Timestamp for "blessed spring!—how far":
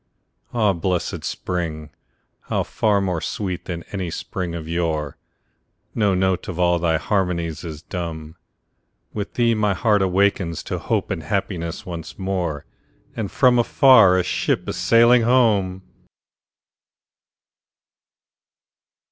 0.73-3.01